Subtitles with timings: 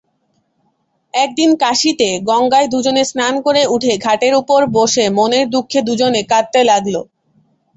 [1.13, 6.95] একদিন কাশীতে গঙ্গায় দুজনে স্নান করে উঠে ঘাটের ওপর বসে মনের দুঃখে দুজনে কাঁদতে লাগল।